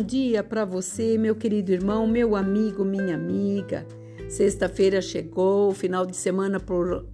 bom 0.00 0.06
dia 0.06 0.42
para 0.42 0.64
você, 0.64 1.18
meu 1.18 1.34
querido 1.34 1.72
irmão, 1.72 2.06
meu 2.06 2.34
amigo, 2.34 2.86
minha 2.86 3.14
amiga. 3.14 3.86
Sexta-feira 4.30 5.02
chegou, 5.02 5.74
final 5.74 6.06
de 6.06 6.16
semana 6.16 6.58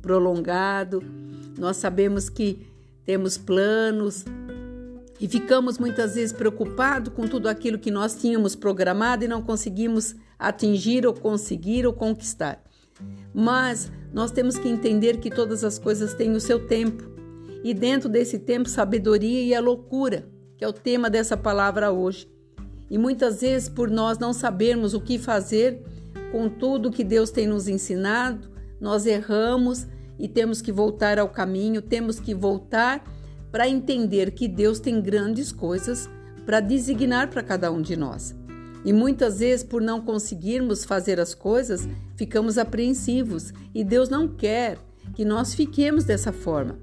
prolongado. 0.00 1.02
Nós 1.58 1.78
sabemos 1.78 2.28
que 2.28 2.64
temos 3.04 3.36
planos 3.36 4.24
e 5.20 5.26
ficamos 5.26 5.78
muitas 5.78 6.14
vezes 6.14 6.32
preocupados 6.32 7.12
com 7.12 7.26
tudo 7.26 7.48
aquilo 7.48 7.76
que 7.76 7.90
nós 7.90 8.14
tínhamos 8.14 8.54
programado 8.54 9.24
e 9.24 9.28
não 9.28 9.42
conseguimos 9.42 10.14
atingir 10.38 11.04
ou 11.04 11.12
conseguir 11.12 11.88
ou 11.88 11.92
conquistar. 11.92 12.62
Mas 13.34 13.90
nós 14.12 14.30
temos 14.30 14.56
que 14.56 14.68
entender 14.68 15.16
que 15.16 15.28
todas 15.28 15.64
as 15.64 15.76
coisas 15.76 16.14
têm 16.14 16.30
o 16.36 16.40
seu 16.40 16.68
tempo 16.68 17.02
e 17.64 17.74
dentro 17.74 18.08
desse 18.08 18.38
tempo, 18.38 18.68
sabedoria 18.68 19.42
e 19.42 19.52
a 19.52 19.60
loucura, 19.60 20.28
que 20.56 20.64
é 20.64 20.68
o 20.68 20.72
tema 20.72 21.10
dessa 21.10 21.36
palavra 21.36 21.90
hoje. 21.90 22.35
E 22.90 22.98
muitas 22.98 23.40
vezes, 23.40 23.68
por 23.68 23.90
nós 23.90 24.18
não 24.18 24.32
sabermos 24.32 24.94
o 24.94 25.00
que 25.00 25.18
fazer 25.18 25.82
com 26.30 26.48
tudo 26.48 26.90
que 26.90 27.04
Deus 27.04 27.30
tem 27.30 27.46
nos 27.46 27.68
ensinado, 27.68 28.48
nós 28.80 29.06
erramos 29.06 29.86
e 30.18 30.28
temos 30.28 30.60
que 30.60 30.72
voltar 30.72 31.18
ao 31.18 31.28
caminho, 31.28 31.82
temos 31.82 32.20
que 32.20 32.34
voltar 32.34 33.04
para 33.50 33.68
entender 33.68 34.32
que 34.32 34.48
Deus 34.48 34.78
tem 34.78 35.00
grandes 35.00 35.50
coisas 35.50 36.08
para 36.44 36.60
designar 36.60 37.28
para 37.28 37.42
cada 37.42 37.70
um 37.70 37.80
de 37.80 37.96
nós. 37.96 38.34
E 38.84 38.92
muitas 38.92 39.40
vezes, 39.40 39.64
por 39.64 39.82
não 39.82 40.00
conseguirmos 40.00 40.84
fazer 40.84 41.18
as 41.18 41.34
coisas, 41.34 41.88
ficamos 42.16 42.56
apreensivos 42.56 43.52
e 43.74 43.82
Deus 43.82 44.08
não 44.08 44.28
quer 44.28 44.78
que 45.14 45.24
nós 45.24 45.54
fiquemos 45.54 46.04
dessa 46.04 46.32
forma, 46.32 46.78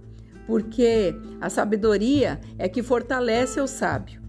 porque 0.45 1.15
a 1.39 1.49
sabedoria 1.49 2.41
é 2.57 2.67
que 2.67 2.83
fortalece 2.83 3.61
o 3.61 3.67
sábio. 3.67 4.22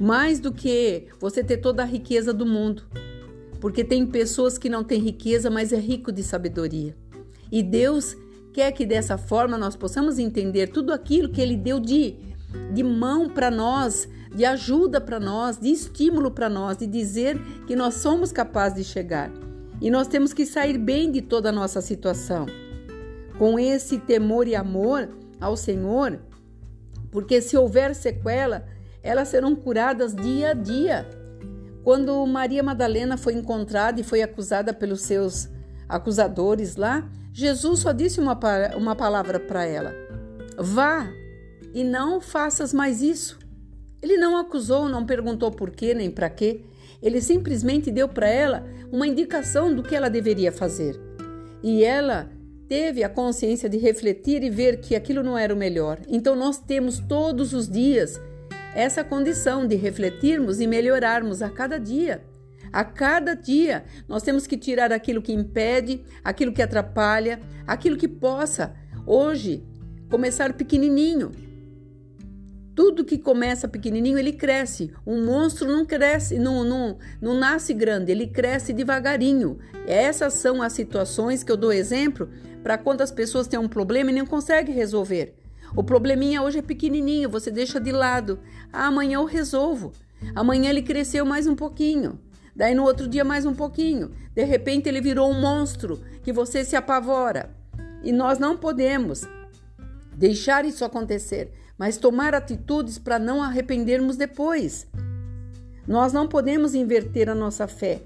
Mais 0.00 0.40
do 0.40 0.52
que 0.52 1.06
você 1.20 1.44
ter 1.44 1.58
toda 1.58 1.82
a 1.82 1.86
riqueza 1.86 2.32
do 2.32 2.46
mundo, 2.46 2.82
porque 3.60 3.84
tem 3.84 4.04
pessoas 4.06 4.58
que 4.58 4.68
não 4.68 4.82
têm 4.82 5.00
riqueza, 5.00 5.48
mas 5.50 5.72
é 5.72 5.78
rico 5.78 6.10
de 6.10 6.22
sabedoria. 6.22 6.96
E 7.50 7.62
Deus 7.62 8.16
quer 8.52 8.72
que 8.72 8.84
dessa 8.84 9.16
forma 9.16 9.56
nós 9.56 9.76
possamos 9.76 10.18
entender 10.18 10.68
tudo 10.68 10.92
aquilo 10.92 11.28
que 11.28 11.40
Ele 11.40 11.56
deu 11.56 11.78
de, 11.78 12.16
de 12.72 12.82
mão 12.82 13.28
para 13.28 13.50
nós, 13.50 14.08
de 14.34 14.44
ajuda 14.44 15.00
para 15.00 15.20
nós, 15.20 15.58
de 15.58 15.70
estímulo 15.70 16.30
para 16.30 16.48
nós, 16.48 16.76
de 16.78 16.86
dizer 16.86 17.38
que 17.66 17.76
nós 17.76 17.94
somos 17.94 18.32
capazes 18.32 18.78
de 18.78 18.84
chegar. 18.84 19.30
E 19.80 19.90
nós 19.90 20.06
temos 20.06 20.32
que 20.32 20.46
sair 20.46 20.78
bem 20.78 21.10
de 21.10 21.20
toda 21.20 21.48
a 21.48 21.52
nossa 21.52 21.80
situação. 21.80 22.46
Com 23.38 23.58
esse 23.58 23.98
temor 23.98 24.46
e 24.46 24.54
amor 24.54 25.08
ao 25.40 25.56
Senhor, 25.56 26.20
porque 27.10 27.40
se 27.42 27.56
houver 27.56 27.94
sequela, 27.94 28.64
elas 29.02 29.28
serão 29.28 29.54
curadas 29.54 30.14
dia 30.14 30.50
a 30.50 30.54
dia. 30.54 31.08
Quando 31.82 32.24
Maria 32.26 32.62
Madalena 32.62 33.16
foi 33.16 33.34
encontrada 33.34 34.00
e 34.00 34.04
foi 34.04 34.22
acusada 34.22 34.72
pelos 34.72 35.02
seus 35.02 35.48
acusadores 35.88 36.76
lá, 36.76 37.08
Jesus 37.32 37.80
só 37.80 37.92
disse 37.92 38.20
uma, 38.20 38.38
uma 38.76 38.94
palavra 38.94 39.40
para 39.40 39.64
ela: 39.64 39.92
Vá 40.56 41.08
e 41.74 41.82
não 41.82 42.20
faças 42.20 42.72
mais 42.72 43.02
isso. 43.02 43.38
Ele 44.00 44.16
não 44.16 44.36
acusou, 44.36 44.88
não 44.88 45.06
perguntou 45.06 45.50
por 45.50 45.70
quê 45.70 45.94
nem 45.94 46.10
para 46.10 46.28
quê. 46.28 46.64
Ele 47.00 47.20
simplesmente 47.20 47.90
deu 47.90 48.08
para 48.08 48.28
ela 48.28 48.64
uma 48.92 49.06
indicação 49.06 49.74
do 49.74 49.82
que 49.82 49.94
ela 49.94 50.08
deveria 50.08 50.52
fazer. 50.52 51.00
E 51.62 51.82
ela 51.82 52.30
teve 52.68 53.02
a 53.02 53.08
consciência 53.08 53.68
de 53.68 53.76
refletir 53.76 54.42
e 54.42 54.50
ver 54.50 54.80
que 54.80 54.94
aquilo 54.94 55.22
não 55.22 55.36
era 55.36 55.52
o 55.52 55.56
melhor. 55.56 56.00
Então 56.08 56.36
nós 56.36 56.58
temos 56.58 56.98
todos 57.00 57.52
os 57.52 57.68
dias 57.68 58.20
essa 58.74 59.04
condição 59.04 59.66
de 59.66 59.76
refletirmos 59.76 60.60
e 60.60 60.66
melhorarmos 60.66 61.42
a 61.42 61.50
cada 61.50 61.78
dia. 61.78 62.22
A 62.72 62.84
cada 62.84 63.34
dia 63.34 63.84
nós 64.08 64.22
temos 64.22 64.46
que 64.46 64.56
tirar 64.56 64.92
aquilo 64.92 65.20
que 65.20 65.32
impede, 65.32 66.02
aquilo 66.24 66.52
que 66.52 66.62
atrapalha, 66.62 67.38
aquilo 67.66 67.96
que 67.96 68.08
possa 68.08 68.74
hoje 69.06 69.62
começar 70.08 70.54
pequenininho. 70.54 71.30
Tudo 72.74 73.04
que 73.04 73.18
começa 73.18 73.68
pequenininho, 73.68 74.18
ele 74.18 74.32
cresce. 74.32 74.90
Um 75.06 75.26
monstro 75.26 75.68
não 75.68 75.84
cresce, 75.84 76.38
não, 76.38 76.64
não, 76.64 76.98
não 77.20 77.34
nasce 77.34 77.74
grande, 77.74 78.10
ele 78.10 78.26
cresce 78.26 78.72
devagarinho. 78.72 79.58
Essas 79.86 80.32
são 80.34 80.62
as 80.62 80.72
situações 80.72 81.44
que 81.44 81.52
eu 81.52 81.56
dou 81.56 81.70
exemplo 81.70 82.30
para 82.62 82.78
quando 82.78 83.02
as 83.02 83.10
pessoas 83.10 83.46
têm 83.46 83.58
um 83.58 83.68
problema 83.68 84.10
e 84.10 84.14
não 84.14 84.24
conseguem 84.24 84.74
resolver. 84.74 85.34
O 85.74 85.82
probleminha 85.82 86.42
hoje 86.42 86.58
é 86.58 86.62
pequenininho, 86.62 87.30
você 87.30 87.50
deixa 87.50 87.80
de 87.80 87.90
lado. 87.90 88.38
Ah, 88.72 88.86
amanhã 88.86 89.16
eu 89.16 89.24
resolvo. 89.24 89.92
Amanhã 90.34 90.68
ele 90.70 90.82
cresceu 90.82 91.24
mais 91.24 91.46
um 91.46 91.54
pouquinho. 91.54 92.18
Daí 92.54 92.74
no 92.74 92.84
outro 92.84 93.08
dia 93.08 93.24
mais 93.24 93.46
um 93.46 93.54
pouquinho. 93.54 94.10
De 94.34 94.44
repente 94.44 94.88
ele 94.88 95.00
virou 95.00 95.30
um 95.30 95.40
monstro 95.40 96.02
que 96.22 96.32
você 96.32 96.62
se 96.64 96.76
apavora. 96.76 97.50
E 98.02 98.12
nós 98.12 98.38
não 98.38 98.56
podemos 98.56 99.22
deixar 100.14 100.64
isso 100.64 100.84
acontecer, 100.84 101.52
mas 101.78 101.96
tomar 101.96 102.34
atitudes 102.34 102.98
para 102.98 103.18
não 103.18 103.42
arrependermos 103.42 104.16
depois. 104.16 104.86
Nós 105.86 106.12
não 106.12 106.28
podemos 106.28 106.74
inverter 106.74 107.28
a 107.28 107.34
nossa 107.34 107.66
fé, 107.66 108.02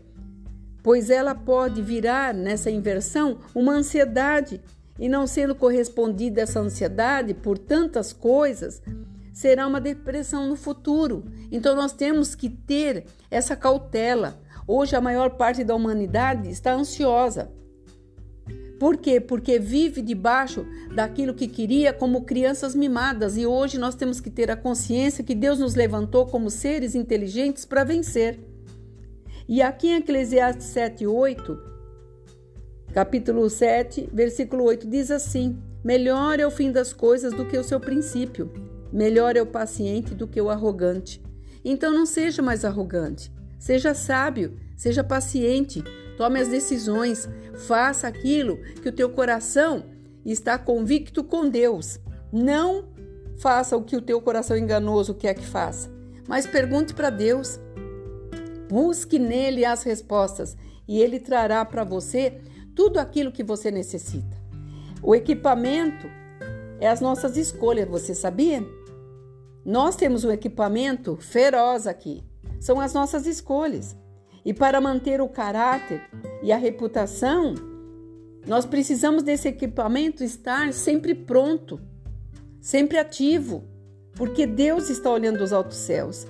pois 0.83 1.11
ela 1.11 1.35
pode 1.35 1.83
virar 1.83 2.33
nessa 2.33 2.71
inversão 2.71 3.39
uma 3.55 3.73
ansiedade 3.73 4.61
e 4.99 5.09
não 5.09 5.27
sendo 5.27 5.55
correspondida 5.55 6.41
essa 6.41 6.61
ansiedade 6.61 7.35
por 7.35 7.59
tantas 7.59 8.13
coisas, 8.13 8.83
será 9.33 9.67
uma 9.67 9.81
depressão 9.81 10.49
no 10.49 10.57
futuro. 10.57 11.25
Então 11.53 11.77
nós 11.77 11.93
temos 11.93 12.35
que 12.35 12.49
ter 12.49 13.05
essa 13.31 13.55
cautela. 13.55 14.41
Hoje 14.67 14.97
a 14.97 15.01
maior 15.01 15.31
parte 15.31 15.63
da 15.63 15.75
humanidade 15.75 16.49
está 16.49 16.73
ansiosa. 16.73 17.51
Por 18.79 18.97
quê? 18.97 19.21
Porque 19.21 19.59
vive 19.59 20.03
debaixo 20.03 20.67
daquilo 20.95 21.35
que 21.35 21.49
queria 21.49 21.93
como 21.93 22.25
crianças 22.25 22.75
mimadas 22.75 23.37
e 23.37 23.47
hoje 23.47 23.79
nós 23.79 23.95
temos 23.95 24.21
que 24.21 24.31
ter 24.31 24.51
a 24.51 24.57
consciência 24.57 25.25
que 25.25 25.35
Deus 25.35 25.59
nos 25.59 25.75
levantou 25.75 26.27
como 26.27 26.51
seres 26.51 26.95
inteligentes 26.95 27.65
para 27.65 27.85
vencer. 27.85 28.39
E 29.49 29.63
aqui 29.63 29.89
em 29.89 29.97
Eclesiastes 29.97 30.67
7, 30.67 31.07
8, 31.07 31.76
Capítulo 32.97 33.51
7, 33.51 34.09
versículo 34.11 34.65
8 34.65 34.89
diz 34.89 35.11
assim: 35.11 35.63
Melhor 35.85 36.41
é 36.41 36.47
o 36.47 36.51
fim 36.51 36.73
das 36.73 36.95
coisas 36.95 37.35
do 37.35 37.45
que 37.45 37.59
o 37.59 37.63
seu 37.63 37.79
princípio, 37.79 38.51
melhor 38.91 39.37
é 39.37 39.43
o 39.43 39.47
paciente 39.47 40.15
do 40.15 40.27
que 40.27 40.41
o 40.41 40.49
arrogante. 40.49 41.23
Então 41.63 41.93
não 41.93 42.07
seja 42.07 42.41
mais 42.41 42.65
arrogante, 42.65 43.31
seja 43.59 43.93
sábio, 43.93 44.57
seja 44.79 45.05
paciente, 45.05 45.85
tome 46.17 46.41
as 46.41 46.49
decisões, 46.49 47.29
faça 47.67 48.09
aquilo 48.09 48.57
que 48.81 48.89
o 48.89 48.93
teu 48.93 49.11
coração 49.11 49.85
está 50.25 50.57
convicto 50.57 51.23
com 51.23 51.51
Deus. 51.51 52.01
Não 52.33 52.89
faça 53.37 53.77
o 53.77 53.85
que 53.85 53.95
o 53.99 54.01
teu 54.01 54.23
coração 54.23 54.57
enganoso 54.57 55.13
quer 55.13 55.35
que 55.35 55.45
faça, 55.45 55.93
mas 56.27 56.47
pergunte 56.47 56.95
para 56.95 57.11
Deus. 57.11 57.61
Busque 58.71 59.19
nele 59.19 59.67
as 59.67 59.83
respostas 59.83 60.57
e 60.89 60.99
ele 60.99 61.21
trará 61.21 61.63
para 61.63 61.85
você 61.85 62.41
tudo 62.77 62.99
aquilo 62.99 63.33
que 63.33 63.43
você 63.43 63.71
necessita. 63.71 64.37
O 65.03 65.15
equipamento 65.15 66.07
é 66.79 66.87
as 66.87 67.01
nossas 67.01 67.37
escolhas, 67.39 67.89
você 67.89 68.15
sabia? 68.15 68.63
Nós 69.65 69.97
temos 69.97 70.25
um 70.25 70.31
equipamento 70.31 71.17
feroz 71.17 71.87
aqui. 71.87 72.23
São 72.61 72.79
as 72.79 72.93
nossas 72.93 73.27
escolhas. 73.27 73.97
E 74.45 74.53
para 74.53 74.81
manter 74.81 75.21
o 75.23 75.29
caráter 75.29 76.03
e 76.43 76.53
a 76.53 76.57
reputação, 76.59 77.55
nós 78.47 78.67
precisamos 78.67 79.23
desse 79.23 79.49
equipamento 79.49 80.23
estar 80.23 80.73
sempre 80.73 81.15
pronto, 81.15 81.81
sempre 82.61 82.99
ativo, 82.99 83.65
porque 84.15 84.47
Deus 84.47 84.91
está 84.91 85.11
olhando 85.11 85.43
os 85.43 85.53
altos 85.53 85.79
céus. 85.79 86.27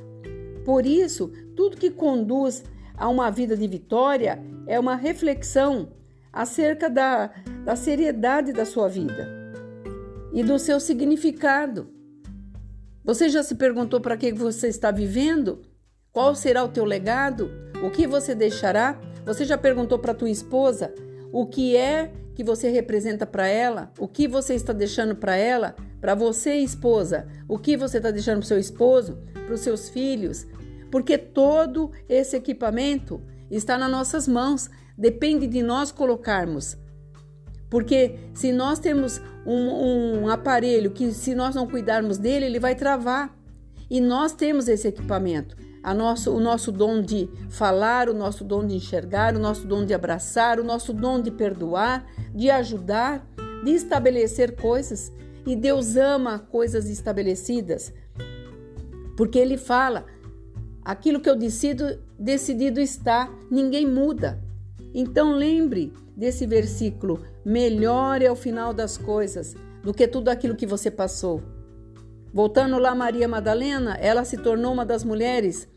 Por 0.64 0.86
isso, 0.86 1.30
tudo 1.56 1.76
que 1.76 1.90
conduz 1.90 2.64
a 2.96 3.08
uma 3.08 3.30
vida 3.30 3.56
de 3.56 3.66
vitória 3.66 4.42
é 4.66 4.78
uma 4.78 4.94
reflexão 4.94 5.96
acerca 6.36 6.90
da, 6.90 7.30
da 7.64 7.74
seriedade 7.74 8.52
da 8.52 8.66
sua 8.66 8.88
vida 8.88 9.26
e 10.34 10.44
do 10.44 10.58
seu 10.58 10.78
significado. 10.78 11.90
Você 13.02 13.30
já 13.30 13.42
se 13.42 13.54
perguntou 13.54 14.02
para 14.02 14.18
que 14.18 14.34
você 14.34 14.68
está 14.68 14.90
vivendo? 14.90 15.62
Qual 16.12 16.34
será 16.34 16.62
o 16.62 16.68
teu 16.68 16.84
legado? 16.84 17.50
O 17.82 17.90
que 17.90 18.06
você 18.06 18.34
deixará? 18.34 19.00
Você 19.24 19.46
já 19.46 19.56
perguntou 19.56 19.98
para 19.98 20.12
tua 20.12 20.28
esposa 20.28 20.92
o 21.32 21.46
que 21.46 21.74
é 21.74 22.12
que 22.34 22.44
você 22.44 22.68
representa 22.68 23.24
para 23.24 23.48
ela? 23.48 23.90
O 23.98 24.06
que 24.06 24.28
você 24.28 24.54
está 24.54 24.74
deixando 24.74 25.16
para 25.16 25.36
ela? 25.36 25.74
Para 26.02 26.14
você, 26.14 26.56
esposa, 26.56 27.26
o 27.48 27.58
que 27.58 27.78
você 27.78 27.96
está 27.96 28.10
deixando 28.10 28.40
para 28.40 28.48
seu 28.48 28.58
esposo? 28.58 29.18
Para 29.32 29.54
os 29.54 29.60
seus 29.60 29.88
filhos? 29.88 30.46
Porque 30.90 31.16
todo 31.16 31.90
esse 32.06 32.36
equipamento 32.36 33.22
está 33.50 33.78
nas 33.78 33.90
nossas 33.90 34.28
mãos 34.28 34.68
depende 34.96 35.46
de 35.46 35.62
nós 35.62 35.92
colocarmos. 35.92 36.76
Porque 37.68 38.18
se 38.32 38.52
nós 38.52 38.78
temos 38.78 39.20
um, 39.44 40.22
um, 40.22 40.28
aparelho 40.28 40.90
que, 40.90 41.12
se 41.12 41.34
nós 41.34 41.54
não 41.54 41.66
cuidarmos 41.66 42.18
dele, 42.18 42.46
ele 42.46 42.60
vai 42.60 42.74
travar. 42.74 43.36
E 43.90 44.00
nós 44.00 44.32
temos 44.32 44.68
esse 44.68 44.88
equipamento. 44.88 45.56
nosso, 45.96 46.32
o 46.34 46.40
nosso 46.40 46.72
dom 46.72 47.00
de 47.00 47.28
falar, 47.48 48.08
o 48.08 48.14
nosso 48.14 48.44
dom 48.44 48.66
de 48.66 48.74
enxergar, 48.74 49.36
o 49.36 49.38
nosso 49.38 49.66
dom 49.66 49.84
de 49.84 49.94
abraçar, 49.94 50.58
o 50.58 50.64
nosso 50.64 50.92
dom 50.92 51.20
de 51.20 51.30
perdoar, 51.30 52.06
de 52.34 52.50
ajudar, 52.50 53.26
de 53.64 53.72
estabelecer 53.72 54.56
coisas. 54.56 55.12
E 55.46 55.54
Deus 55.54 55.96
ama 55.96 56.40
coisas 56.40 56.88
estabelecidas, 56.90 57.92
porque 59.16 59.38
Ele 59.38 59.56
fala: 59.56 60.04
aquilo 60.84 61.20
que 61.20 61.30
eu 61.30 61.36
decido, 61.36 62.00
decidido 62.18 62.80
está, 62.80 63.30
ninguém 63.48 63.86
muda. 63.86 64.42
Então 64.98 65.32
lembre 65.32 65.92
desse 66.16 66.46
versículo: 66.46 67.22
melhor 67.44 68.22
é 68.22 68.32
o 68.32 68.34
final 68.34 68.72
das 68.72 68.96
coisas 68.96 69.54
do 69.82 69.92
que 69.92 70.08
tudo 70.08 70.30
aquilo 70.30 70.56
que 70.56 70.66
você 70.66 70.90
passou. 70.90 71.42
Voltando 72.32 72.78
lá, 72.78 72.94
Maria 72.94 73.28
Madalena, 73.28 73.96
ela 74.00 74.24
se 74.24 74.38
tornou 74.38 74.72
uma 74.72 74.86
das 74.86 75.04
mulheres 75.04 75.68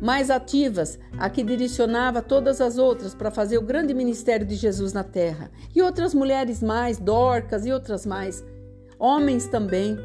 mais 0.00 0.30
ativas, 0.30 0.98
a 1.18 1.28
que 1.28 1.44
direcionava 1.44 2.22
todas 2.22 2.62
as 2.62 2.78
outras 2.78 3.14
para 3.14 3.30
fazer 3.30 3.58
o 3.58 3.62
grande 3.62 3.92
ministério 3.92 4.46
de 4.46 4.56
Jesus 4.56 4.94
na 4.94 5.04
terra. 5.04 5.50
E 5.74 5.82
outras 5.82 6.14
mulheres 6.14 6.62
mais, 6.62 6.98
Dorcas 6.98 7.66
e 7.66 7.72
outras 7.72 8.06
mais. 8.06 8.42
Homens 8.98 9.46
também. 9.46 9.98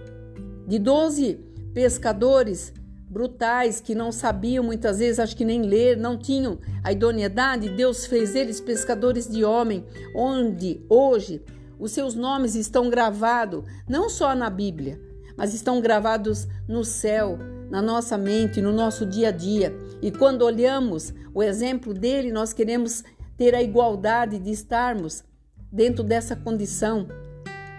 De 0.67 0.77
doze 0.77 1.39
pescadores 1.73 2.73
brutais 3.09 3.79
que 3.79 3.95
não 3.95 4.11
sabiam 4.11 4.63
muitas 4.63 4.99
vezes, 4.99 5.19
acho 5.19 5.35
que 5.35 5.45
nem 5.45 5.61
ler, 5.61 5.97
não 5.97 6.17
tinham 6.17 6.59
a 6.83 6.91
idoneidade, 6.91 7.69
Deus 7.69 8.05
fez 8.05 8.35
eles 8.35 8.59
pescadores 8.59 9.27
de 9.27 9.45
homem, 9.45 9.85
onde 10.13 10.81
hoje 10.89 11.41
os 11.79 11.91
seus 11.91 12.15
nomes 12.15 12.55
estão 12.55 12.89
gravados 12.89 13.63
não 13.87 14.09
só 14.09 14.35
na 14.35 14.49
Bíblia, 14.49 14.99
mas 15.37 15.53
estão 15.53 15.79
gravados 15.79 16.47
no 16.67 16.83
céu, 16.83 17.37
na 17.69 17.81
nossa 17.81 18.17
mente, 18.17 18.61
no 18.61 18.71
nosso 18.71 19.05
dia 19.05 19.29
a 19.29 19.31
dia. 19.31 19.73
E 20.01 20.11
quando 20.11 20.41
olhamos 20.41 21.13
o 21.33 21.43
exemplo 21.43 21.93
dele, 21.93 22.31
nós 22.31 22.53
queremos 22.53 23.03
ter 23.37 23.53
a 23.53 23.61
igualdade 23.61 24.39
de 24.39 24.51
estarmos 24.51 25.23
dentro 25.71 26.03
dessa 26.03 26.35
condição, 26.35 27.07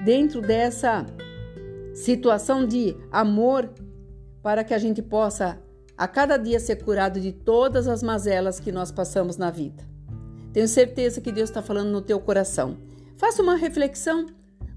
dentro 0.04 0.40
dessa 0.40 1.04
situação 1.92 2.64
de 2.64 2.96
amor, 3.10 3.68
para 4.42 4.64
que 4.64 4.74
a 4.74 4.78
gente 4.78 5.02
possa 5.02 5.58
a 5.96 6.06
cada 6.06 6.36
dia 6.36 6.60
ser 6.60 6.76
curado 6.76 7.20
de 7.20 7.32
todas 7.32 7.88
as 7.88 8.02
mazelas 8.02 8.60
que 8.60 8.70
nós 8.70 8.92
passamos 8.92 9.36
na 9.36 9.50
vida. 9.50 9.82
Tenho 10.52 10.68
certeza 10.68 11.20
que 11.20 11.32
Deus 11.32 11.50
está 11.50 11.60
falando 11.60 11.90
no 11.90 12.00
teu 12.00 12.20
coração. 12.20 12.78
Faça 13.16 13.42
uma 13.42 13.56
reflexão. 13.56 14.26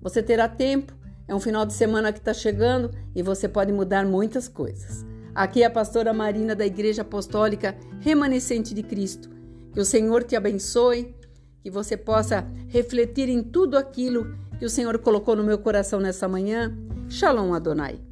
Você 0.01 0.23
terá 0.23 0.47
tempo 0.47 0.93
é 1.31 1.35
um 1.35 1.39
final 1.39 1.65
de 1.65 1.71
semana 1.71 2.11
que 2.11 2.19
está 2.19 2.33
chegando 2.33 2.91
e 3.15 3.23
você 3.23 3.47
pode 3.47 3.71
mudar 3.71 4.05
muitas 4.05 4.49
coisas. 4.49 5.05
Aqui 5.33 5.63
é 5.63 5.65
a 5.65 5.71
pastora 5.71 6.11
Marina 6.11 6.53
da 6.53 6.65
Igreja 6.65 7.03
Apostólica 7.03 7.73
Remanescente 8.01 8.73
de 8.73 8.83
Cristo. 8.83 9.29
Que 9.71 9.79
o 9.79 9.85
Senhor 9.85 10.25
te 10.25 10.35
abençoe, 10.35 11.15
que 11.63 11.71
você 11.71 11.95
possa 11.95 12.45
refletir 12.67 13.29
em 13.29 13.41
tudo 13.41 13.77
aquilo 13.77 14.35
que 14.59 14.65
o 14.65 14.69
Senhor 14.69 14.97
colocou 14.99 15.33
no 15.33 15.43
meu 15.43 15.57
coração 15.57 16.01
nessa 16.01 16.27
manhã. 16.27 16.77
Shalom 17.07 17.53
Adonai. 17.53 18.10